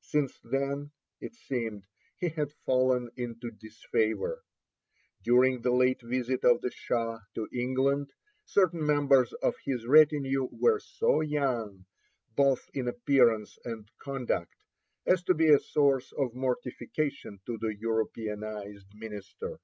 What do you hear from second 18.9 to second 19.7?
minister.